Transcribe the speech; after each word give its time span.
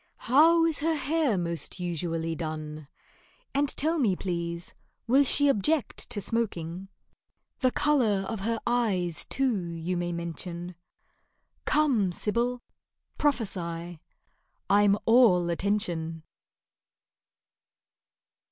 How 0.25 0.65
is 0.65 0.79
her 0.79 0.95
hair 0.95 1.37
most 1.37 1.79
usually 1.79 2.33
done? 2.35 2.87
And 3.53 3.69
tell 3.77 3.99
me, 3.99 4.15
please, 4.15 4.73
will 5.05 5.23
she 5.23 5.47
object 5.47 6.09
to 6.09 6.19
smoking? 6.19 6.87
The 7.59 7.69
colour 7.69 8.25
of 8.27 8.39
her 8.39 8.59
eyes, 8.65 9.25
too, 9.25 9.59
you 9.61 9.95
may 9.95 10.11
mention: 10.11 10.73
Come, 11.65 12.11
Sibyl, 12.11 12.63
prophesy—I'm 13.19 14.97
all 15.05 15.51
attention. 15.51 16.23